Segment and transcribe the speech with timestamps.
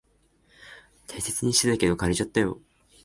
[1.05, 2.59] 大切にしてたけど、枯れちゃったよ。